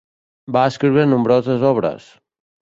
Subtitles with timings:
[0.55, 2.09] Va escriure nombroses obres.